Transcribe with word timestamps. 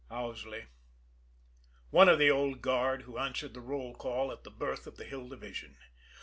Owsley! 0.09 0.65
One 1.91 2.09
of 2.09 2.17
the 2.17 2.31
old 2.31 2.63
guard 2.63 3.03
who 3.03 3.19
answered 3.19 3.53
the 3.53 3.61
roll 3.61 3.93
call 3.93 4.31
at 4.31 4.43
the 4.43 4.49
birth 4.49 4.87
of 4.87 4.97
the 4.97 5.05
Hill 5.05 5.29
Division! 5.29 5.77